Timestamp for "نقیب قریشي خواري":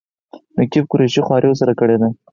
0.59-1.47